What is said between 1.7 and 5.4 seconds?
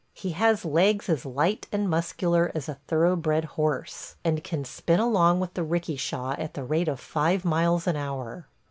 and muscular as a thoroughbred horse, and can spin along